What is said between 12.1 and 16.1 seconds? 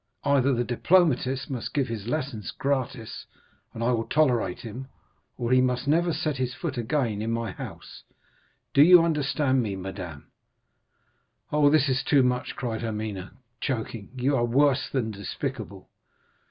much," cried Hermine, choking, "you are worse than despicable."